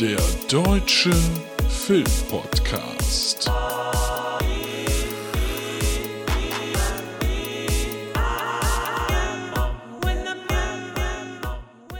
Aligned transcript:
Der 0.00 0.18
Deutsche 0.48 1.10
Filmpodcast. 1.68 3.50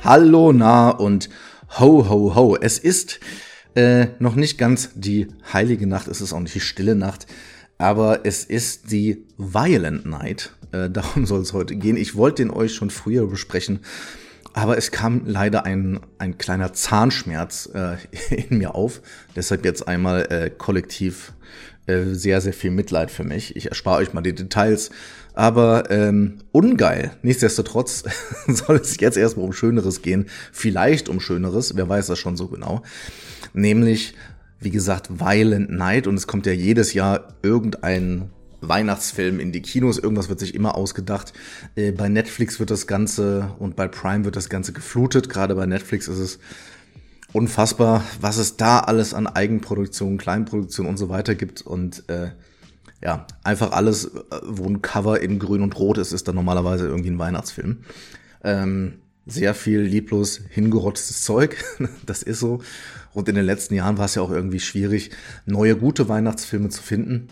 Hallo, 0.05 0.53
na 0.53 0.91
und 0.91 1.29
ho, 1.81 2.09
ho, 2.09 2.35
ho. 2.37 2.57
Es 2.61 2.79
ist 2.79 3.19
äh, 3.75 4.07
noch 4.21 4.37
nicht 4.37 4.59
ganz 4.59 4.91
die 4.95 5.27
heilige 5.53 5.89
Nacht, 5.89 6.07
es 6.07 6.21
ist 6.21 6.33
auch 6.33 6.39
nicht 6.39 6.55
die 6.55 6.61
stille 6.61 6.95
Nacht, 6.95 7.27
aber 7.79 8.25
es 8.25 8.45
ist 8.45 8.93
die 8.93 9.25
Violent 9.39 10.07
Night. 10.07 10.53
Äh, 10.71 10.89
darum 10.89 11.27
soll 11.27 11.41
es 11.41 11.53
heute 11.53 11.75
gehen. 11.75 11.97
Ich 11.97 12.15
wollte 12.15 12.45
den 12.45 12.53
euch 12.53 12.75
schon 12.75 12.91
früher 12.91 13.27
besprechen, 13.27 13.81
aber 14.59 14.77
es 14.77 14.91
kam 14.91 15.23
leider 15.25 15.65
ein, 15.65 16.01
ein 16.19 16.37
kleiner 16.37 16.73
Zahnschmerz 16.73 17.71
äh, 17.75 17.97
in 18.35 18.59
mir 18.59 18.75
auf. 18.75 19.01
Deshalb 19.37 19.65
jetzt 19.65 19.87
einmal 19.87 20.27
äh, 20.31 20.51
kollektiv 20.51 21.33
äh, 21.87 22.05
sehr, 22.07 22.41
sehr 22.41 22.53
viel 22.53 22.71
Mitleid 22.71 23.11
für 23.11 23.25
mich. 23.25 23.55
Ich 23.57 23.69
erspare 23.69 23.99
euch 23.99 24.13
mal 24.13 24.21
die 24.21 24.35
Details. 24.35 24.91
Aber 25.35 25.91
ähm, 25.91 26.39
ungeil. 26.51 27.13
Nichtsdestotrotz 27.23 28.05
soll 28.49 28.77
es 28.77 28.99
jetzt 28.99 29.17
erstmal 29.17 29.47
um 29.47 29.53
Schöneres 29.53 30.03
gehen. 30.03 30.27
Vielleicht 30.53 31.09
um 31.09 31.21
Schöneres, 31.21 31.77
wer 31.77 31.89
weiß 31.89 32.09
das 32.09 32.19
schon 32.19 32.37
so 32.37 32.49
genau. 32.49 32.83
Nämlich, 33.53 34.15
wie 34.59 34.71
gesagt, 34.71 35.21
Violent 35.21 35.71
Night. 35.71 36.09
Und 36.09 36.17
es 36.17 36.27
kommt 36.27 36.47
ja 36.47 36.53
jedes 36.53 36.95
Jahr 36.95 37.29
irgendein 37.43 38.31
Weihnachtsfilm 38.61 39.41
in 39.41 39.53
die 39.53 39.63
Kinos. 39.63 39.99
Irgendwas 39.99 40.29
wird 40.29 40.41
sich 40.41 40.55
immer 40.55 40.75
ausgedacht. 40.75 41.33
Äh, 41.75 41.93
bei 41.93 42.09
Netflix 42.09 42.61
wird 42.61 42.71
das 42.71 42.87
Ganze 42.87 43.53
und 43.59 43.77
bei 43.77 43.89
Prime 43.89 44.25
wird 44.25 44.37
das 44.37 44.49
Ganze 44.49 44.73
geflutet. 44.73 45.29
Gerade 45.29 45.55
bei 45.55 45.67
Netflix 45.67 46.09
ist 46.09 46.19
es 46.19 46.39
unfassbar, 47.33 48.05
was 48.21 48.39
es 48.39 48.57
da 48.57 48.81
alles 48.81 49.15
an 49.15 49.27
Eigenproduktion, 49.27 50.19
Kleinproduktion 50.19 50.87
und 50.87 50.97
so 50.97 51.09
weiter 51.09 51.35
gibt. 51.35 51.63
Und 51.63 52.09
äh, 52.09 52.31
ja, 53.03 53.27
einfach 53.45 53.73
alles, 53.73 54.07
äh, 54.07 54.41
wo 54.45 54.67
ein 54.67 54.83
Cover 54.83 55.21
in 55.21 55.39
Grün 55.39 55.63
und 55.63 55.79
Rot 55.79 55.99
ist, 55.99 56.13
ist 56.13 56.29
dann 56.29 56.35
normalerweise 56.35 56.87
irgendwie 56.87 57.11
ein 57.11 57.19
Weihnachtsfilm. 57.19 57.79
Ähm, 58.43 59.01
sehr 59.27 59.55
viel 59.55 59.81
lieblos 59.81 60.41
hingerotztes 60.49 61.23
Zeug, 61.23 61.63
das 62.07 62.23
ist 62.23 62.41
so. 62.41 62.61
Und 63.13 63.29
in 63.29 63.35
den 63.35 63.45
letzten 63.45 63.75
Jahren 63.75 63.99
war 63.99 64.07
es 64.07 64.15
ja 64.15 64.23
auch 64.23 64.31
irgendwie 64.31 64.61
schwierig, 64.61 65.11
neue 65.45 65.77
gute 65.77 66.09
Weihnachtsfilme 66.09 66.71
zu 66.71 66.83
finden. 66.83 67.29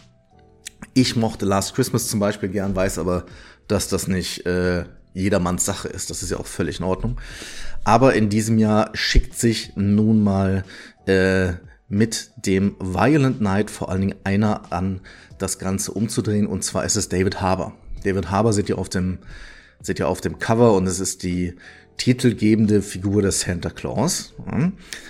Ich 0.99 1.15
mochte 1.15 1.45
Last 1.45 1.75
Christmas 1.75 2.09
zum 2.09 2.21
Beispiel 2.21 2.49
gern, 2.49 2.75
weiß 2.75 2.99
aber, 2.99 3.27
dass 3.69 3.89
das 3.89 4.09
nicht 4.09 4.47
äh, 4.47 4.87
jedermanns 5.13 5.67
Sache 5.67 5.89
ist. 5.89 6.09
Das 6.09 6.23
ist 6.23 6.31
ja 6.31 6.39
auch 6.39 6.47
völlig 6.47 6.79
in 6.79 6.87
Ordnung. 6.87 7.21
Aber 7.85 8.15
in 8.15 8.31
diesem 8.31 8.57
Jahr 8.57 8.89
schickt 8.95 9.39
sich 9.39 9.75
nun 9.77 10.25
mal 10.25 10.65
äh, 11.05 11.53
mit 11.91 12.31
dem 12.37 12.77
Violent 12.81 13.43
Night 13.43 13.71
vor 13.71 13.91
allen 13.91 14.01
Dingen 14.01 14.15
einer 14.25 14.73
an, 14.73 15.03
das 15.37 15.59
Ganze 15.59 15.93
umzudrehen. 15.93 16.47
Und 16.47 16.65
zwar 16.65 16.87
ist 16.87 16.97
es 16.97 17.11
David 17.11 17.43
Harbour. 17.43 17.75
David 18.03 18.31
Harbour 18.31 18.55
seht 18.55 18.71
ihr 18.71 18.79
auf 18.79 18.89
dem, 18.89 19.19
seht 19.81 19.99
ihr 19.99 20.09
auf 20.09 20.21
dem 20.21 20.39
Cover 20.39 20.75
und 20.75 20.87
es 20.87 21.01
ist 21.01 21.23
die 21.23 21.55
titelgebende 21.97 22.83
Figur 22.83 23.23
des 23.23 23.41
Santa 23.41 23.71
Claus. 23.71 24.35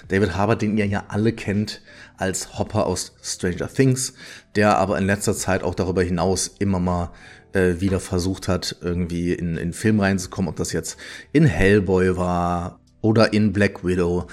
David 0.08 0.36
Harbour, 0.36 0.56
den 0.56 0.78
ihr 0.78 0.86
ja 0.86 1.04
alle 1.08 1.32
kennt 1.32 1.82
als 2.16 2.58
Hopper 2.58 2.86
aus 2.86 3.14
Stranger 3.22 3.68
Things, 3.68 4.14
der 4.54 4.78
aber 4.78 4.98
in 4.98 5.06
letzter 5.06 5.34
Zeit 5.34 5.62
auch 5.62 5.74
darüber 5.74 6.02
hinaus 6.02 6.54
immer 6.58 6.78
mal 6.78 7.10
äh, 7.52 7.80
wieder 7.80 8.00
versucht 8.00 8.48
hat, 8.48 8.76
irgendwie 8.80 9.32
in, 9.32 9.56
in 9.56 9.72
Film 9.72 10.00
reinzukommen, 10.00 10.48
ob 10.48 10.56
das 10.56 10.72
jetzt 10.72 10.96
in 11.32 11.44
Hellboy 11.44 12.16
war 12.16 12.80
oder 13.00 13.32
in 13.32 13.52
Black 13.52 13.84
Widow. 13.84 14.26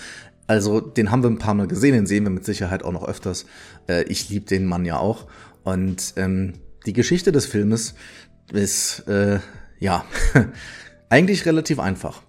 Also 0.47 0.79
den 0.81 1.11
haben 1.11 1.23
wir 1.23 1.29
ein 1.29 1.39
paar 1.39 1.53
Mal 1.53 1.67
gesehen, 1.67 1.93
den 1.93 2.05
sehen 2.05 2.23
wir 2.23 2.29
mit 2.29 2.45
Sicherheit 2.45 2.83
auch 2.83 2.91
noch 2.91 3.07
öfters. 3.07 3.45
Äh, 3.87 4.03
ich 4.03 4.29
liebe 4.29 4.45
den 4.45 4.65
Mann 4.65 4.85
ja 4.85 4.97
auch. 4.97 5.27
Und 5.63 6.13
ähm, 6.17 6.53
die 6.85 6.93
Geschichte 6.93 7.31
des 7.31 7.45
Filmes 7.45 7.95
ist, 8.51 9.07
äh, 9.07 9.39
ja, 9.83 10.05
eigentlich 11.09 11.45
relativ 11.45 11.77
einfach. 11.77 12.21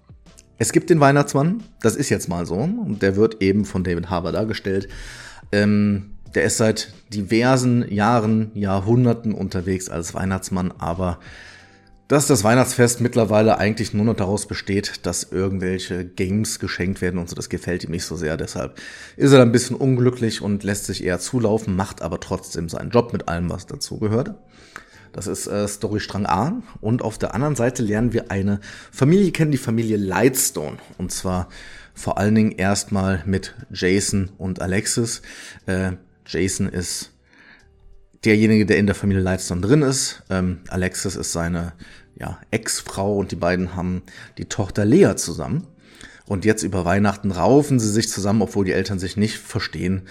Es 0.57 0.73
gibt 0.73 0.89
den 0.89 0.99
Weihnachtsmann, 0.99 1.63
das 1.81 1.95
ist 1.95 2.09
jetzt 2.09 2.27
mal 2.27 2.45
so, 2.45 2.55
und 2.55 3.01
der 3.01 3.15
wird 3.15 3.41
eben 3.41 3.63
von 3.63 3.83
David 3.83 4.09
Harbour 4.09 4.33
dargestellt. 4.33 4.89
Ähm, 5.53 6.11
der 6.33 6.43
ist 6.43 6.57
seit 6.57 6.93
diversen 7.13 7.89
Jahren, 7.89 8.51
Jahrhunderten 8.55 9.33
unterwegs 9.33 9.89
als 9.89 10.13
Weihnachtsmann, 10.13 10.73
aber 10.79 11.19
dass 12.09 12.27
das 12.27 12.43
Weihnachtsfest 12.43 12.99
mittlerweile 12.99 13.57
eigentlich 13.57 13.93
nur 13.93 14.05
noch 14.05 14.15
daraus 14.15 14.47
besteht, 14.47 15.05
dass 15.05 15.23
irgendwelche 15.23 16.03
Games 16.05 16.59
geschenkt 16.59 17.01
werden 17.01 17.19
und 17.19 17.29
so, 17.29 17.35
das 17.35 17.49
gefällt 17.49 17.85
ihm 17.85 17.91
nicht 17.91 18.03
so 18.03 18.17
sehr. 18.17 18.35
Deshalb 18.35 18.79
ist 19.15 19.31
er 19.31 19.41
ein 19.41 19.53
bisschen 19.53 19.77
unglücklich 19.77 20.41
und 20.41 20.63
lässt 20.63 20.85
sich 20.85 21.05
eher 21.05 21.19
zulaufen, 21.19 21.75
macht 21.75 22.01
aber 22.01 22.19
trotzdem 22.19 22.67
seinen 22.67 22.91
Job 22.91 23.13
mit 23.13 23.29
allem, 23.29 23.49
was 23.49 23.65
dazugehört. 23.65 24.35
Das 25.15 25.27
ist 25.27 25.47
äh, 25.47 25.65
Storystrang 25.65 26.25
A. 26.25 26.61
Und 26.81 27.01
auf 27.01 27.17
der 27.17 27.33
anderen 27.33 27.55
Seite 27.55 27.81
lernen 27.83 28.11
wir 28.11 28.31
eine 28.31 28.59
Familie 28.91 29.31
kennen, 29.31 29.51
die 29.51 29.57
Familie 29.57 29.95
Lightstone. 29.95 30.77
Und 30.97 31.13
zwar 31.13 31.47
vor 31.93 32.17
allen 32.17 32.35
Dingen 32.35 32.51
erstmal 32.51 33.23
mit 33.25 33.55
Jason 33.71 34.31
und 34.37 34.61
Alexis. 34.61 35.21
Äh, 35.67 35.93
Jason 36.27 36.67
ist 36.67 37.11
derjenige, 38.25 38.65
der 38.65 38.77
in 38.77 38.87
der 38.87 38.95
Familie 38.95 39.23
Lightstone 39.23 39.61
drin 39.61 39.83
ist. 39.83 40.21
Ähm, 40.29 40.59
Alexis 40.67 41.15
ist 41.15 41.31
seine 41.31 41.71
ja, 42.19 42.37
Ex-Frau 42.51 43.15
und 43.15 43.31
die 43.31 43.37
beiden 43.37 43.73
haben 43.73 44.03
die 44.37 44.49
Tochter 44.49 44.83
Lea 44.83 45.15
zusammen. 45.15 45.65
Und 46.25 46.43
jetzt 46.43 46.63
über 46.63 46.83
Weihnachten 46.83 47.31
raufen 47.31 47.79
sie 47.79 47.89
sich 47.89 48.09
zusammen, 48.09 48.41
obwohl 48.41 48.65
die 48.65 48.73
Eltern 48.73 48.99
sich 48.99 49.15
nicht 49.15 49.37
verstehen, 49.37 50.01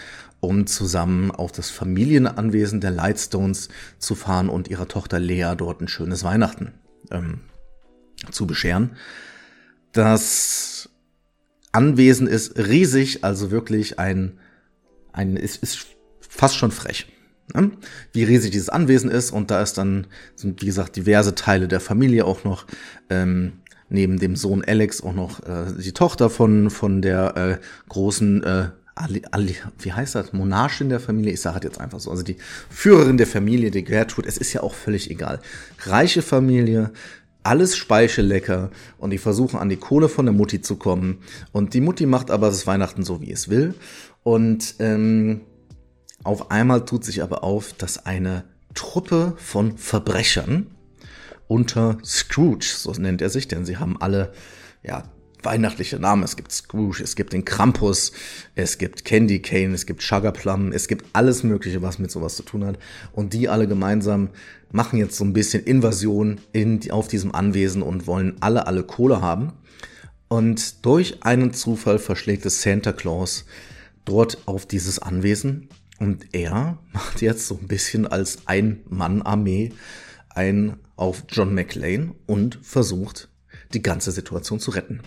um 0.44 0.66
zusammen 0.66 1.30
auf 1.30 1.52
das 1.52 1.70
Familienanwesen 1.70 2.80
der 2.80 2.90
Lightstones 2.90 3.68
zu 3.98 4.14
fahren 4.14 4.48
und 4.48 4.68
ihrer 4.68 4.88
Tochter 4.88 5.18
Lea 5.18 5.54
dort 5.56 5.80
ein 5.80 5.88
schönes 5.88 6.24
Weihnachten 6.24 6.72
ähm, 7.10 7.40
zu 8.30 8.46
bescheren. 8.46 8.96
Das 9.92 10.88
Anwesen 11.72 12.26
ist 12.26 12.58
riesig, 12.58 13.24
also 13.24 13.50
wirklich 13.50 13.98
ein, 13.98 14.38
ein 15.12 15.36
ist, 15.36 15.62
ist 15.62 15.86
fast 16.20 16.56
schon 16.56 16.70
frech. 16.70 17.06
Ne? 17.52 17.72
Wie 18.12 18.24
riesig 18.24 18.52
dieses 18.52 18.68
Anwesen 18.68 19.10
ist 19.10 19.30
und 19.30 19.50
da 19.50 19.60
ist 19.60 19.76
dann, 19.76 20.06
sind 20.34 20.62
wie 20.62 20.66
gesagt 20.66 20.96
diverse 20.96 21.34
Teile 21.34 21.68
der 21.68 21.80
Familie 21.80 22.24
auch 22.24 22.44
noch. 22.44 22.66
Ähm, 23.10 23.60
neben 23.88 24.18
dem 24.18 24.34
Sohn 24.34 24.64
Alex 24.64 25.02
auch 25.02 25.12
noch 25.12 25.40
äh, 25.42 25.66
die 25.78 25.92
Tochter 25.92 26.30
von, 26.30 26.70
von 26.70 27.02
der 27.02 27.36
äh, 27.36 27.58
großen 27.88 28.42
äh, 28.42 28.68
Ali, 28.94 29.22
Ali, 29.32 29.56
wie 29.80 29.92
heißt 29.92 30.14
das? 30.14 30.32
Monarchin 30.32 30.88
der 30.88 31.00
Familie? 31.00 31.32
Ich 31.32 31.40
sage 31.40 31.66
jetzt 31.66 31.80
einfach 31.80 31.98
so. 32.00 32.10
Also 32.10 32.22
die 32.22 32.36
Führerin 32.70 33.16
der 33.16 33.26
Familie, 33.26 33.70
die 33.70 33.84
Gertrud, 33.84 34.26
es 34.26 34.38
ist 34.38 34.52
ja 34.52 34.62
auch 34.62 34.74
völlig 34.74 35.10
egal. 35.10 35.40
Reiche 35.80 36.22
Familie, 36.22 36.92
alles 37.42 37.76
speichelecker 37.76 38.70
und 38.98 39.10
die 39.10 39.18
versuchen 39.18 39.58
an 39.58 39.68
die 39.68 39.76
Kohle 39.76 40.08
von 40.08 40.26
der 40.26 40.32
Mutti 40.32 40.60
zu 40.60 40.76
kommen. 40.76 41.18
Und 41.52 41.74
die 41.74 41.80
Mutti 41.80 42.06
macht 42.06 42.30
aber 42.30 42.46
das 42.46 42.66
Weihnachten 42.66 43.02
so, 43.02 43.20
wie 43.20 43.32
es 43.32 43.48
will. 43.48 43.74
Und 44.22 44.76
ähm, 44.78 45.42
auf 46.22 46.50
einmal 46.50 46.84
tut 46.84 47.04
sich 47.04 47.22
aber 47.22 47.42
auf, 47.42 47.72
dass 47.72 48.06
eine 48.06 48.44
Truppe 48.74 49.34
von 49.36 49.76
Verbrechern 49.76 50.68
unter 51.48 51.98
Scrooge, 52.04 52.72
so 52.76 52.92
nennt 52.92 53.20
er 53.20 53.28
sich, 53.28 53.48
denn 53.48 53.66
sie 53.66 53.76
haben 53.76 54.00
alle 54.00 54.32
ja, 54.82 55.04
weihnachtliche 55.44 55.98
Namen. 55.98 56.22
Es 56.22 56.36
gibt 56.36 56.52
Scrooge, 56.52 57.02
es 57.02 57.16
gibt 57.16 57.32
den 57.32 57.44
Krampus, 57.44 58.12
es 58.54 58.78
gibt 58.78 59.04
Candy 59.04 59.40
Cane, 59.40 59.74
es 59.74 59.86
gibt 59.86 60.02
Sugar 60.02 60.32
Plum, 60.32 60.72
es 60.72 60.88
gibt 60.88 61.04
alles 61.12 61.42
Mögliche, 61.42 61.82
was 61.82 61.98
mit 61.98 62.10
sowas 62.10 62.36
zu 62.36 62.42
tun 62.42 62.64
hat. 62.64 62.78
Und 63.12 63.32
die 63.32 63.48
alle 63.48 63.68
gemeinsam 63.68 64.30
machen 64.72 64.98
jetzt 64.98 65.16
so 65.16 65.24
ein 65.24 65.32
bisschen 65.32 65.64
Invasion 65.64 66.40
in, 66.52 66.90
auf 66.90 67.08
diesem 67.08 67.34
Anwesen 67.34 67.82
und 67.82 68.06
wollen 68.06 68.36
alle, 68.40 68.66
alle 68.66 68.82
Kohle 68.82 69.20
haben. 69.20 69.52
Und 70.28 70.84
durch 70.84 71.22
einen 71.22 71.52
Zufall 71.52 71.98
verschlägt 71.98 72.44
es 72.46 72.62
Santa 72.62 72.92
Claus 72.92 73.44
dort 74.04 74.38
auf 74.46 74.66
dieses 74.66 74.98
Anwesen. 74.98 75.68
Und 75.98 76.26
er 76.32 76.78
macht 76.92 77.22
jetzt 77.22 77.46
so 77.46 77.58
ein 77.60 77.68
bisschen 77.68 78.06
als 78.06 78.38
Ein-Mann-Armee 78.46 79.72
ein 80.30 80.76
auf 80.96 81.24
John 81.28 81.54
McLean 81.54 82.14
und 82.26 82.58
versucht, 82.62 83.28
die 83.72 83.82
ganze 83.82 84.12
Situation 84.12 84.60
zu 84.60 84.70
retten. 84.72 85.00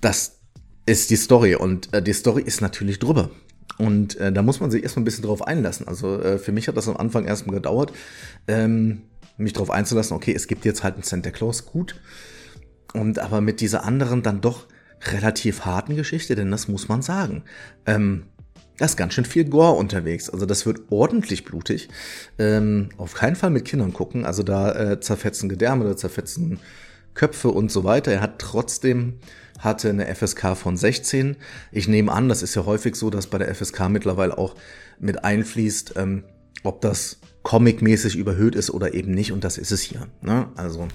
Das 0.00 0.40
ist 0.86 1.10
die 1.10 1.16
Story 1.16 1.54
und 1.54 1.92
äh, 1.92 2.02
die 2.02 2.12
Story 2.12 2.42
ist 2.42 2.60
natürlich 2.60 2.98
drüber. 2.98 3.30
Und 3.78 4.16
äh, 4.16 4.32
da 4.32 4.42
muss 4.42 4.60
man 4.60 4.70
sich 4.70 4.82
erstmal 4.82 5.02
ein 5.02 5.04
bisschen 5.04 5.24
drauf 5.24 5.46
einlassen. 5.46 5.86
Also 5.86 6.20
äh, 6.20 6.38
für 6.38 6.52
mich 6.52 6.68
hat 6.68 6.76
das 6.76 6.88
am 6.88 6.96
Anfang 6.96 7.26
erstmal 7.26 7.56
gedauert, 7.56 7.92
ähm, 8.48 9.02
mich 9.36 9.52
drauf 9.52 9.70
einzulassen, 9.70 10.16
okay, 10.16 10.32
es 10.34 10.46
gibt 10.46 10.64
jetzt 10.64 10.82
halt 10.82 10.94
einen 10.94 11.02
Santa 11.02 11.30
Claus, 11.30 11.66
gut. 11.66 12.00
Und 12.94 13.18
aber 13.18 13.40
mit 13.40 13.60
dieser 13.60 13.84
anderen 13.84 14.22
dann 14.22 14.40
doch 14.40 14.66
relativ 15.12 15.66
harten 15.66 15.96
Geschichte, 15.96 16.34
denn 16.34 16.50
das 16.50 16.68
muss 16.68 16.88
man 16.88 17.02
sagen. 17.02 17.42
Ähm, 17.84 18.24
da 18.78 18.84
ist 18.84 18.96
ganz 18.96 19.14
schön 19.14 19.24
viel 19.24 19.44
Gore 19.44 19.72
unterwegs. 19.72 20.30
Also 20.30 20.46
das 20.46 20.66
wird 20.66 20.80
ordentlich 20.90 21.44
blutig. 21.44 21.88
Ähm, 22.38 22.90
auf 22.96 23.14
keinen 23.14 23.36
Fall 23.36 23.50
mit 23.50 23.64
Kindern 23.64 23.92
gucken. 23.92 24.24
Also 24.24 24.42
da 24.42 24.92
äh, 24.92 25.00
zerfetzen 25.00 25.48
Gedärme, 25.48 25.84
da 25.84 25.96
zerfetzen 25.96 26.60
Köpfe 27.16 27.48
und 27.48 27.72
so 27.72 27.82
weiter. 27.82 28.12
Er 28.12 28.20
hat 28.20 28.38
trotzdem 28.38 29.18
hatte 29.58 29.88
eine 29.88 30.14
FSK 30.14 30.56
von 30.56 30.76
16. 30.76 31.36
Ich 31.72 31.88
nehme 31.88 32.12
an, 32.12 32.28
das 32.28 32.42
ist 32.42 32.54
ja 32.54 32.66
häufig 32.66 32.94
so, 32.94 33.10
dass 33.10 33.26
bei 33.26 33.38
der 33.38 33.52
FSK 33.54 33.88
mittlerweile 33.88 34.36
auch 34.36 34.54
mit 34.98 35.24
einfließt, 35.24 35.94
ähm, 35.96 36.24
ob 36.62 36.80
das 36.82 37.18
comicmäßig 37.42 38.16
überhöht 38.16 38.54
ist 38.54 38.70
oder 38.70 38.94
eben 38.94 39.12
nicht. 39.12 39.32
Und 39.32 39.44
das 39.44 39.56
ist 39.58 39.72
es 39.72 39.80
hier. 39.80 40.06
Ne? 40.20 40.48
Also 40.56 40.88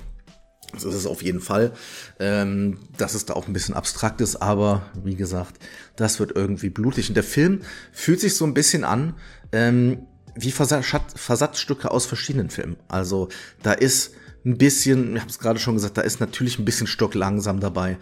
das 0.74 0.84
ist 0.84 0.96
es 0.96 1.06
auf 1.06 1.22
jeden 1.22 1.42
Fall. 1.42 1.74
Ähm, 2.20 2.78
dass 2.98 3.14
es 3.14 3.26
da 3.26 3.34
auch 3.34 3.48
ein 3.48 3.54
bisschen 3.54 3.76
abstrakt 3.76 4.22
ist, 4.22 4.38
aber 4.38 4.84
wie 5.04 5.16
gesagt, 5.16 5.60
das 5.96 6.20
wird 6.20 6.36
irgendwie 6.36 6.70
blutig. 6.70 7.10
Und 7.10 7.16
der 7.16 7.24
Film 7.24 7.62
fühlt 7.92 8.20
sich 8.20 8.36
so 8.36 8.46
ein 8.46 8.54
bisschen 8.54 8.84
an 8.84 9.16
ähm, 9.52 10.06
wie 10.36 10.52
Versatzstücke 10.52 11.92
aus 11.92 12.06
verschiedenen 12.06 12.50
Filmen. 12.50 12.78
Also 12.88 13.28
da 13.64 13.74
ist 13.74 14.12
ein 14.46 14.58
bisschen, 14.58 15.16
ich 15.16 15.22
habe 15.22 15.30
es 15.30 15.40
gerade 15.40 15.60
schon 15.60 15.76
gesagt, 15.76 15.98
da 15.98 16.02
ist 16.02 16.20
natürlich 16.20 16.60
ein 16.60 16.66
bisschen 16.66 16.88
Stock 16.88 17.14
langsam 17.16 17.60
dabei 17.60 17.98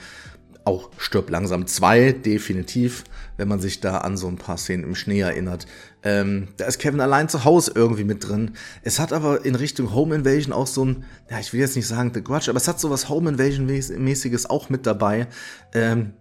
auch 0.70 0.92
Stirb 1.00 1.32
langsam 1.32 1.66
2, 1.66 2.12
definitiv, 2.12 3.04
wenn 3.38 3.48
man 3.48 3.60
sich 3.60 3.80
da 3.80 4.00
an 4.00 4.18
so 4.18 4.28
ein 4.28 4.38
paar 4.38 4.58
Szenen 4.58 4.84
im 4.84 4.96
Schnee 4.96 5.22
erinnert. 5.22 5.66
Ähm, 6.04 6.50
da 6.58 6.66
ist 6.66 6.78
Kevin 6.78 7.02
allein 7.02 7.28
zu 7.28 7.44
Hause 7.44 7.72
irgendwie 7.74 8.04
mit 8.04 8.28
drin. 8.28 8.52
Es 8.84 9.00
hat 9.00 9.12
aber 9.12 9.46
in 9.46 9.56
Richtung 9.56 9.94
Home 9.96 10.14
Invasion 10.14 10.54
auch 10.54 10.68
so 10.68 10.86
ein, 10.86 11.06
ja, 11.30 11.40
ich 11.40 11.54
will 11.54 11.60
jetzt 11.60 11.76
nicht 11.76 11.88
sagen 11.88 12.12
The 12.14 12.24
Grudge, 12.24 12.52
aber 12.52 12.58
es 12.58 12.68
hat 12.68 12.80
so 12.80 12.92
was 12.92 13.10
Home 13.10 13.32
Invasion-mäßiges 13.32 14.50
auch 14.50 14.70
mit 14.70 14.86
dabei. 14.86 15.28
Ähm, 15.74 16.14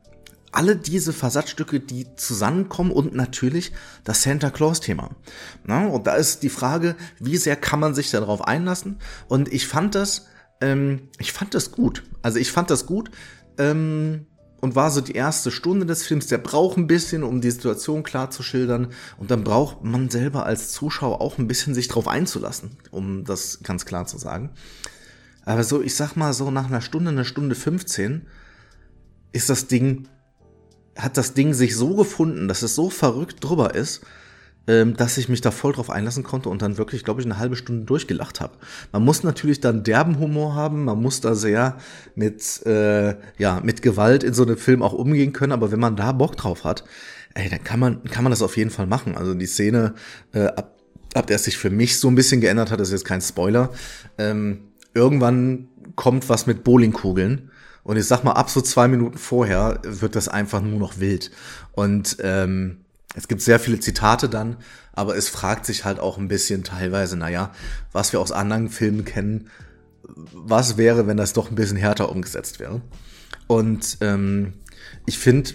alle 0.52 0.76
diese 0.76 1.12
Versatzstücke, 1.12 1.80
die 1.80 2.14
zusammenkommen 2.16 2.90
und 2.90 3.14
natürlich 3.14 3.72
das 4.04 4.22
Santa 4.22 4.50
Claus-Thema. 4.50 5.10
Und 5.66 6.06
da 6.06 6.14
ist 6.14 6.42
die 6.42 6.48
Frage, 6.48 6.96
wie 7.18 7.36
sehr 7.36 7.56
kann 7.56 7.80
man 7.80 7.94
sich 7.94 8.10
darauf 8.10 8.46
einlassen? 8.46 8.98
Und 9.28 9.52
ich 9.52 9.66
fand 9.66 9.94
das, 9.94 10.26
ähm, 10.60 11.08
ich 11.18 11.32
fand 11.32 11.54
das 11.54 11.72
gut. 11.72 12.04
Also 12.22 12.38
ich 12.38 12.50
fand 12.50 12.70
das 12.70 12.86
gut. 12.86 13.10
Ähm, 13.58 14.26
und 14.60 14.74
war 14.74 14.90
so 14.90 15.00
die 15.00 15.12
erste 15.12 15.50
Stunde 15.50 15.86
des 15.86 16.04
Films. 16.04 16.26
Der 16.26 16.38
braucht 16.38 16.76
ein 16.76 16.88
bisschen, 16.88 17.22
um 17.22 17.40
die 17.40 17.50
Situation 17.50 18.02
klar 18.02 18.30
zu 18.30 18.42
schildern. 18.42 18.88
Und 19.16 19.30
dann 19.30 19.44
braucht 19.44 19.84
man 19.84 20.10
selber 20.10 20.46
als 20.46 20.72
Zuschauer 20.72 21.20
auch 21.20 21.38
ein 21.38 21.46
bisschen 21.46 21.74
sich 21.74 21.88
drauf 21.88 22.08
einzulassen, 22.08 22.70
um 22.90 23.24
das 23.24 23.60
ganz 23.62 23.86
klar 23.86 24.06
zu 24.06 24.18
sagen. 24.18 24.50
Aber 25.44 25.62
so, 25.62 25.80
ich 25.80 25.94
sag 25.94 26.16
mal 26.16 26.32
so 26.32 26.50
nach 26.50 26.66
einer 26.66 26.80
Stunde, 26.80 27.10
einer 27.10 27.24
Stunde 27.24 27.54
15 27.54 28.26
ist 29.32 29.48
das 29.48 29.68
Ding, 29.68 30.08
hat 30.98 31.16
das 31.16 31.32
Ding 31.32 31.54
sich 31.54 31.76
so 31.76 31.94
gefunden, 31.94 32.48
dass 32.48 32.62
es 32.62 32.74
so 32.74 32.90
verrückt 32.90 33.36
drüber 33.40 33.74
ist, 33.74 34.02
ähm, 34.66 34.96
dass 34.96 35.16
ich 35.16 35.28
mich 35.28 35.40
da 35.40 35.50
voll 35.50 35.72
drauf 35.72 35.88
einlassen 35.88 36.24
konnte 36.24 36.48
und 36.48 36.60
dann 36.60 36.76
wirklich, 36.76 37.04
glaube 37.04 37.20
ich, 37.20 37.26
eine 37.26 37.38
halbe 37.38 37.56
Stunde 37.56 37.86
durchgelacht 37.86 38.40
habe. 38.40 38.58
Man 38.92 39.04
muss 39.04 39.22
natürlich 39.22 39.60
dann 39.60 39.84
derben 39.84 40.18
Humor 40.18 40.54
haben, 40.54 40.84
man 40.84 41.00
muss 41.00 41.20
da 41.20 41.34
sehr 41.34 41.78
mit, 42.16 42.66
äh, 42.66 43.14
ja, 43.38 43.60
mit 43.62 43.80
Gewalt 43.80 44.24
in 44.24 44.34
so 44.34 44.42
einem 44.42 44.58
Film 44.58 44.82
auch 44.82 44.92
umgehen 44.92 45.32
können, 45.32 45.52
aber 45.52 45.72
wenn 45.72 45.80
man 45.80 45.96
da 45.96 46.12
Bock 46.12 46.36
drauf 46.36 46.64
hat, 46.64 46.84
ey, 47.34 47.48
dann 47.48 47.64
kann 47.64 47.80
man, 47.80 48.02
kann 48.04 48.24
man 48.24 48.30
das 48.30 48.42
auf 48.42 48.56
jeden 48.56 48.70
Fall 48.70 48.86
machen. 48.86 49.16
Also 49.16 49.34
die 49.34 49.46
Szene, 49.46 49.94
äh, 50.32 50.46
ab, 50.46 50.76
ab 51.14 51.26
der 51.28 51.36
es 51.36 51.44
sich 51.44 51.56
für 51.56 51.70
mich 51.70 51.98
so 51.98 52.08
ein 52.08 52.14
bisschen 52.14 52.40
geändert 52.40 52.70
hat, 52.70 52.80
ist 52.80 52.90
jetzt 52.92 53.04
kein 53.04 53.20
Spoiler. 53.20 53.70
Ähm, 54.18 54.64
irgendwann 54.92 55.68
kommt 55.94 56.28
was 56.28 56.46
mit 56.46 56.64
Bowlingkugeln. 56.64 57.50
Und 57.88 57.96
ich 57.96 58.04
sag 58.04 58.22
mal, 58.22 58.32
ab 58.32 58.50
so 58.50 58.60
zwei 58.60 58.86
Minuten 58.86 59.16
vorher 59.16 59.80
wird 59.82 60.14
das 60.14 60.28
einfach 60.28 60.60
nur 60.60 60.78
noch 60.78 61.00
wild. 61.00 61.30
Und 61.72 62.18
ähm, 62.20 62.80
es 63.14 63.28
gibt 63.28 63.40
sehr 63.40 63.58
viele 63.58 63.80
Zitate 63.80 64.28
dann, 64.28 64.58
aber 64.92 65.16
es 65.16 65.30
fragt 65.30 65.64
sich 65.64 65.86
halt 65.86 65.98
auch 65.98 66.18
ein 66.18 66.28
bisschen 66.28 66.64
teilweise, 66.64 67.16
naja, 67.16 67.50
was 67.90 68.12
wir 68.12 68.20
aus 68.20 68.30
anderen 68.30 68.68
Filmen 68.68 69.06
kennen, 69.06 69.48
was 70.02 70.76
wäre, 70.76 71.06
wenn 71.06 71.16
das 71.16 71.32
doch 71.32 71.48
ein 71.48 71.54
bisschen 71.54 71.78
härter 71.78 72.10
umgesetzt 72.10 72.60
wäre. 72.60 72.82
Und 73.46 73.96
ähm, 74.02 74.52
ich 75.06 75.18
finde, 75.18 75.52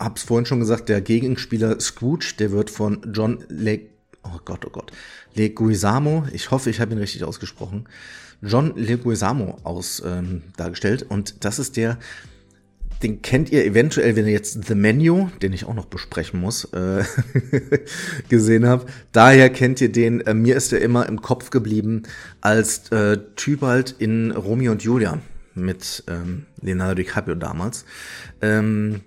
hab's 0.00 0.24
vorhin 0.24 0.46
schon 0.46 0.58
gesagt, 0.58 0.88
der 0.88 1.00
Gegenspieler 1.00 1.78
Scrooge, 1.78 2.34
der 2.40 2.50
wird 2.50 2.68
von 2.68 3.12
John 3.14 3.44
Le 3.46 3.82
oh 4.24 4.40
Gott, 4.44 4.64
oh 4.66 4.70
Gott, 4.70 4.90
Leguizamo, 5.34 6.26
ich 6.32 6.50
hoffe, 6.50 6.68
ich 6.68 6.80
habe 6.80 6.92
ihn 6.94 6.98
richtig 6.98 7.22
ausgesprochen, 7.22 7.86
John 8.42 8.72
Leguizamo 8.76 9.58
aus 9.64 10.02
ähm, 10.04 10.42
dargestellt. 10.56 11.04
Und 11.08 11.44
das 11.44 11.58
ist 11.58 11.76
der, 11.76 11.98
den 13.02 13.22
kennt 13.22 13.50
ihr 13.52 13.64
eventuell, 13.64 14.16
wenn 14.16 14.26
ihr 14.26 14.32
jetzt 14.32 14.64
The 14.66 14.74
Menu, 14.74 15.28
den 15.42 15.52
ich 15.52 15.66
auch 15.66 15.74
noch 15.74 15.86
besprechen 15.86 16.40
muss, 16.40 16.64
äh, 16.72 17.04
gesehen 18.28 18.66
habt. 18.66 18.90
Daher 19.12 19.50
kennt 19.50 19.80
ihr 19.80 19.92
den. 19.92 20.20
Äh, 20.22 20.34
mir 20.34 20.56
ist 20.56 20.72
er 20.72 20.80
immer 20.80 21.06
im 21.06 21.20
Kopf 21.20 21.50
geblieben 21.50 22.04
als 22.40 22.90
äh, 22.90 23.18
Tybalt 23.36 23.94
in 23.98 24.30
Romeo 24.30 24.72
und 24.72 24.82
Julia 24.82 25.18
mit 25.54 26.04
ähm, 26.08 26.46
Leonardo 26.60 26.94
DiCaprio 26.94 27.34
damals. 27.34 27.84
Ähm, 28.40 29.00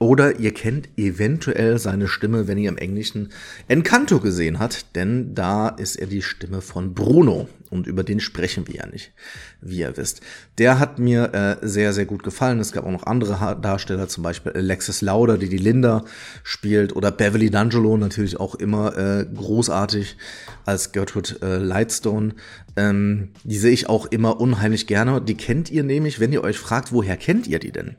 oder 0.00 0.40
ihr 0.40 0.54
kennt 0.54 0.88
eventuell 0.96 1.78
seine 1.78 2.08
Stimme, 2.08 2.48
wenn 2.48 2.56
ihr 2.56 2.70
im 2.70 2.78
Englischen 2.78 3.28
Encanto 3.68 4.18
gesehen 4.18 4.58
habt, 4.58 4.96
denn 4.96 5.34
da 5.34 5.68
ist 5.68 5.96
er 5.96 6.06
die 6.06 6.22
Stimme 6.22 6.62
von 6.62 6.94
Bruno 6.94 7.48
und 7.68 7.86
über 7.86 8.02
den 8.02 8.18
sprechen 8.18 8.66
wir 8.66 8.76
ja 8.76 8.86
nicht, 8.86 9.12
wie 9.60 9.80
ihr 9.80 9.98
wisst. 9.98 10.22
Der 10.56 10.78
hat 10.78 10.98
mir 10.98 11.34
äh, 11.34 11.66
sehr, 11.66 11.92
sehr 11.92 12.06
gut 12.06 12.22
gefallen. 12.22 12.60
Es 12.60 12.72
gab 12.72 12.86
auch 12.86 12.90
noch 12.90 13.04
andere 13.04 13.58
Darsteller, 13.60 14.08
zum 14.08 14.22
Beispiel 14.22 14.52
Alexis 14.52 15.02
Lauder, 15.02 15.36
die 15.36 15.50
die 15.50 15.58
Linda 15.58 16.02
spielt, 16.44 16.96
oder 16.96 17.10
Beverly 17.10 17.48
D'Angelo, 17.48 17.98
natürlich 17.98 18.40
auch 18.40 18.54
immer 18.54 18.96
äh, 18.96 19.26
großartig 19.26 20.16
als 20.64 20.92
Gertrude 20.92 21.36
äh, 21.42 21.58
Lightstone. 21.58 22.34
Ähm, 22.74 23.32
die 23.44 23.58
sehe 23.58 23.72
ich 23.72 23.90
auch 23.90 24.06
immer 24.06 24.40
unheimlich 24.40 24.86
gerne. 24.86 25.20
Die 25.20 25.36
kennt 25.36 25.70
ihr 25.70 25.82
nämlich, 25.82 26.20
wenn 26.20 26.32
ihr 26.32 26.42
euch 26.42 26.58
fragt, 26.58 26.90
woher 26.90 27.18
kennt 27.18 27.46
ihr 27.46 27.58
die 27.58 27.72
denn? 27.72 27.96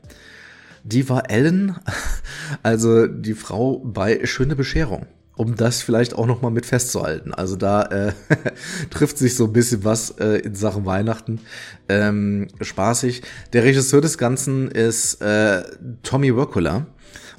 Die 0.84 1.08
war 1.08 1.30
Ellen, 1.30 1.76
also 2.62 3.06
die 3.06 3.34
Frau 3.34 3.78
bei 3.78 4.24
Schöne 4.26 4.56
Bescherung. 4.56 5.06
Um 5.34 5.56
das 5.56 5.80
vielleicht 5.80 6.14
auch 6.14 6.26
noch 6.26 6.42
mal 6.42 6.50
mit 6.50 6.66
festzuhalten. 6.66 7.32
Also 7.32 7.56
da 7.56 7.84
äh, 7.84 8.12
trifft 8.90 9.16
sich 9.16 9.34
so 9.34 9.46
ein 9.46 9.52
bisschen 9.52 9.82
was 9.82 10.10
äh, 10.18 10.40
in 10.40 10.54
Sachen 10.54 10.84
Weihnachten. 10.84 11.40
Ähm, 11.88 12.48
spaßig. 12.60 13.22
Der 13.54 13.64
Regisseur 13.64 14.02
des 14.02 14.18
Ganzen 14.18 14.70
ist 14.70 15.22
äh, 15.22 15.62
Tommy 16.02 16.36
Workula. 16.36 16.86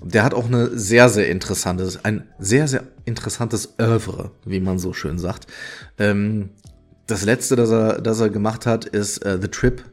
Der 0.03 0.23
hat 0.23 0.33
auch 0.33 0.47
eine 0.47 0.77
sehr, 0.77 1.07
sehr 1.07 1.29
interessantes, 1.29 2.03
ein 2.03 2.27
sehr, 2.39 2.67
sehr 2.67 2.83
interessantes 3.05 3.75
Oeuvre, 3.79 4.31
wie 4.43 4.59
man 4.59 4.79
so 4.79 4.93
schön 4.93 5.19
sagt. 5.19 5.45
Ähm, 5.99 6.49
das 7.05 7.23
letzte, 7.23 7.55
das 7.55 7.69
er, 7.69 8.01
das 8.01 8.19
er 8.19 8.29
gemacht 8.29 8.65
hat, 8.65 8.85
ist 8.85 9.19
äh, 9.19 9.37
The 9.39 9.49
Trip 9.49 9.83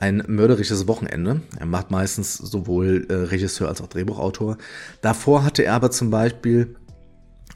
ein 0.00 0.24
mörderisches 0.26 0.88
Wochenende. 0.88 1.42
Er 1.58 1.66
macht 1.66 1.90
meistens 1.90 2.36
sowohl 2.36 3.06
äh, 3.08 3.14
Regisseur 3.14 3.68
als 3.68 3.80
auch 3.80 3.86
Drehbuchautor. 3.86 4.56
Davor 5.02 5.44
hatte 5.44 5.62
er 5.62 5.74
aber 5.74 5.90
zum 5.90 6.10
Beispiel 6.10 6.74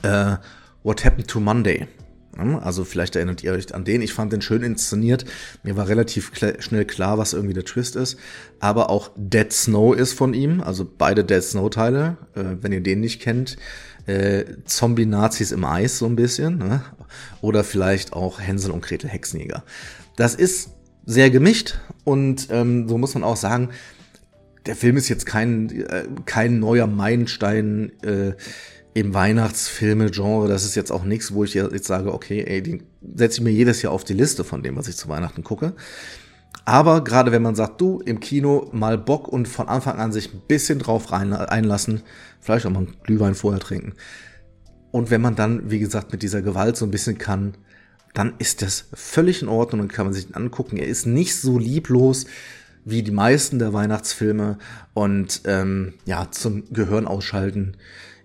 äh, 0.03 0.37
What 0.83 1.05
Happened 1.05 1.29
to 1.29 1.41
Monday. 1.41 1.89
Also 2.37 2.85
vielleicht 2.85 3.15
erinnert 3.15 3.45
ihr 3.45 3.53
euch 3.53 3.75
an 3.75 3.85
den. 3.85 4.03
Ich 4.03 4.13
fand 4.13 4.33
den 4.33 4.43
schön 4.43 4.63
inszeniert. 4.63 5.25
Mir 5.63 5.77
war 5.77 5.89
relativ 5.89 6.33
kl 6.33 6.61
schnell 6.61 6.85
klar, 6.85 7.17
was 7.17 7.33
irgendwie 7.33 7.55
der 7.55 7.65
Twist 7.65 7.95
ist. 7.97 8.19
Aber 8.59 8.91
auch 8.91 9.13
Dead 9.17 9.53
Snow 9.53 9.95
ist 9.95 10.15
von 10.15 10.35
ihm. 10.35 10.61
Also 10.61 10.85
beide 10.85 11.25
Dead 11.25 11.43
Snow 11.43 11.71
Teile. 11.71 12.17
Äh, 12.35 12.57
wenn 12.61 12.73
ihr 12.73 12.83
den 12.83 13.01
nicht 13.01 13.23
kennt. 13.23 13.57
Äh, 14.07 14.45
Zombie-Nazis 14.65 15.53
im 15.53 15.65
Eis 15.65 15.99
so 15.99 16.07
ein 16.07 16.17
bisschen. 16.17 16.59
Ne? 16.59 16.83
Oder 17.41 17.63
vielleicht 17.63 18.13
auch 18.13 18.41
Hänsel 18.41 18.73
und 18.73 18.83
Gretel 18.83 19.09
Hexenjäger. 19.09 19.63
Das 20.17 20.35
ist 20.35 20.71
sehr 21.07 21.31
gemischt 21.31 21.79
und 22.05 22.49
ähm, 22.51 22.89
so 22.89 22.99
muss 22.99 23.15
man 23.15 23.25
auch 23.25 23.37
sagen, 23.37 23.71
der 24.67 24.77
Film 24.77 24.97
ist 24.97 25.09
jetzt 25.09 25.27
kein, 25.27 25.71
äh, 25.71 26.05
kein 26.25 26.59
neuer 26.59 26.87
Meilenstein 26.87 27.93
äh, 28.03 28.33
im 28.95 29.13
Weihnachtsfilme-Genre. 29.13 30.49
Das 30.49 30.65
ist 30.65 30.75
jetzt 30.75 30.91
auch 30.91 31.05
nichts, 31.05 31.35
wo 31.35 31.45
ich 31.45 31.55
jetzt 31.55 31.87
sage, 31.87 32.15
okay, 32.15 32.45
ey, 32.47 32.63
den 32.63 32.85
setze 33.15 33.39
ich 33.39 33.45
mir 33.45 33.51
jedes 33.51 33.83
Jahr 33.83 33.93
auf 33.93 34.05
die 34.05 34.15
Liste 34.15 34.45
von 34.45 34.63
dem, 34.63 34.77
was 34.77 34.89
ich 34.89 34.97
zu 34.97 35.09
Weihnachten 35.09 35.43
gucke. 35.43 35.75
Aber 36.65 37.05
gerade 37.05 37.33
wenn 37.33 37.43
man 37.43 37.57
sagt, 37.57 37.81
du 37.81 38.01
im 38.01 38.21
Kino 38.21 38.71
mal 38.73 38.97
Bock 38.97 39.29
und 39.29 39.49
von 39.49 39.69
Anfang 39.69 39.99
an 39.99 40.13
sich 40.13 40.33
ein 40.33 40.43
bisschen 40.47 40.79
drauf 40.79 41.13
rein, 41.13 41.33
einlassen, 41.33 42.03
vielleicht 42.41 42.65
auch 42.65 42.71
mal 42.71 42.81
einen 42.81 42.97
Glühwein 43.03 43.35
vorher 43.35 43.61
trinken. 43.61 43.95
Und 44.91 45.11
wenn 45.11 45.21
man 45.21 45.35
dann, 45.35 45.71
wie 45.71 45.81
gesagt, 45.81 46.13
mit 46.13 46.23
dieser 46.23 46.41
Gewalt 46.41 46.77
so 46.77 46.87
ein 46.87 46.91
bisschen 46.91 47.19
kann, 47.19 47.57
dann 48.15 48.35
ist 48.39 48.63
das 48.63 48.87
völlig 48.95 49.43
in 49.43 49.49
Ordnung 49.49 49.83
und 49.83 49.93
kann 49.93 50.07
man 50.07 50.15
sich 50.15 50.35
angucken. 50.35 50.77
Er 50.77 50.87
ist 50.87 51.07
nicht 51.07 51.37
so 51.37 51.59
lieblos 51.59 52.27
wie 52.85 53.03
die 53.03 53.11
meisten 53.11 53.59
der 53.59 53.73
Weihnachtsfilme 53.73 54.59
und 54.95 55.43
ähm, 55.45 55.95
ja, 56.07 56.31
zum 56.31 56.65
Gehirn 56.73 57.07
ausschalten 57.07 57.77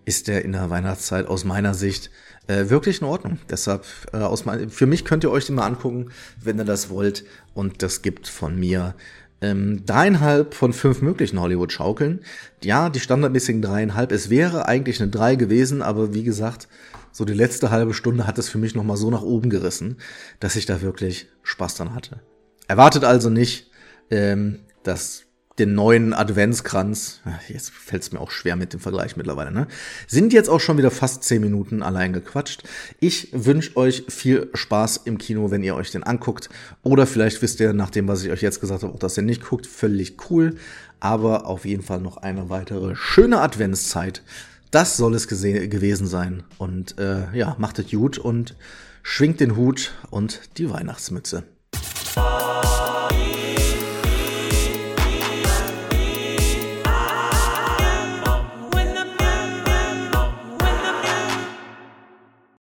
ist 0.06 0.30
er 0.30 0.44
in 0.44 0.54
der 0.54 0.70
Weihnachtszeit 0.70 1.28
aus 1.28 1.44
meiner 1.44 1.74
Sicht 1.74 2.10
äh, 2.48 2.70
wirklich 2.70 3.02
in 3.02 3.08
Ordnung. 3.08 3.38
Deshalb 3.50 3.86
äh, 4.12 4.18
aus 4.18 4.46
mein, 4.46 4.70
für 4.70 4.88
mich 4.88 5.06
könnt 5.06 5.24
ihr 5.24 5.32
euch 5.32 5.46
den 5.46 5.56
mal 5.56 5.66
angucken, 5.66 6.10
wenn 6.42 6.58
ihr 6.58 6.66
das 6.66 6.90
wollt. 6.90 7.24
Und 7.54 7.84
das 7.84 8.02
gibt 8.02 8.28
von 8.28 8.60
mir 8.60 8.96
ähm, 9.42 9.86
dreieinhalb 9.86 10.54
von 10.54 10.74
fünf 10.74 11.02
möglichen 11.02 11.40
Hollywood-Schaukeln. 11.40 12.22
Ja, 12.64 12.90
die 12.90 13.00
standardmäßigen 13.00 13.62
dreieinhalb. 13.62 14.12
Es 14.12 14.30
wäre 14.30 14.68
eigentlich 14.68 15.02
eine 15.02 15.12
drei 15.12 15.36
gewesen, 15.36 15.82
aber 15.82 16.14
wie 16.14 16.24
gesagt, 16.24 16.68
so 17.12 17.26
die 17.26 17.34
letzte 17.34 17.72
halbe 17.72 17.94
Stunde 17.94 18.28
hat 18.28 18.38
es 18.38 18.50
für 18.50 18.58
mich 18.58 18.76
nochmal 18.76 18.98
so 18.98 19.10
nach 19.10 19.22
oben 19.22 19.50
gerissen, 19.50 19.98
dass 20.40 20.56
ich 20.56 20.66
da 20.66 20.82
wirklich 20.82 21.28
Spaß 21.44 21.76
dran 21.76 21.94
hatte. 21.94 22.22
Erwartet 22.68 23.04
also 23.04 23.30
nicht 23.30 23.72
ähm, 24.12 24.60
das 24.84 25.26
den 25.60 25.76
neuen 25.76 26.14
Adventskranz, 26.14 27.22
jetzt 27.48 27.72
fällt 27.72 28.02
es 28.04 28.12
mir 28.12 28.20
auch 28.20 28.32
schwer 28.32 28.56
mit 28.56 28.74
dem 28.74 28.80
Vergleich 28.80 29.18
mittlerweile, 29.18 29.52
ne? 29.52 29.68
Sind 30.08 30.34
jetzt 30.34 30.50
auch 30.50 30.60
schon 30.60 30.78
wieder 30.78 30.90
fast 30.90 31.24
zehn 31.24 31.42
Minuten 31.42 31.84
allein 31.84 32.14
gequatscht. 32.14 32.64
Ich 33.00 33.30
wünsche 33.34 33.76
euch 33.76 34.06
viel 34.08 34.50
Spaß 34.54 35.02
im 35.06 35.18
Kino, 35.18 35.52
wenn 35.52 35.64
ihr 35.64 35.76
euch 35.76 35.92
den 35.92 36.04
anguckt. 36.04 36.50
Oder 36.82 37.06
vielleicht 37.06 37.42
wisst 37.42 37.60
ihr, 37.60 37.74
nach 37.74 37.90
dem, 37.90 38.08
was 38.08 38.24
ich 38.24 38.32
euch 38.32 38.42
jetzt 38.42 38.62
gesagt 38.62 38.84
habe, 38.84 38.94
auch 38.94 39.00
dass 39.00 39.18
ihr 39.18 39.24
nicht 39.24 39.44
guckt. 39.44 39.68
Völlig 39.68 40.18
cool. 40.30 40.56
Aber 41.02 41.46
auf 41.46 41.66
jeden 41.66 41.84
Fall 41.84 42.02
noch 42.02 42.18
eine 42.18 42.50
weitere 42.50 42.96
schöne 42.96 43.42
Adventszeit. 43.42 44.24
Das 44.72 44.98
soll 44.98 45.16
es 45.16 45.28
gewesen 45.28 46.08
sein. 46.08 46.44
Und 46.58 46.98
äh, 47.00 47.36
ja, 47.36 47.56
macht 47.58 47.80
es 47.80 47.90
gut 47.90 48.18
und 48.18 48.56
schwingt 49.02 49.40
den 49.40 49.56
Hut 49.56 49.94
und 50.12 50.42
die 50.58 50.70
Weihnachtsmütze. 50.70 51.44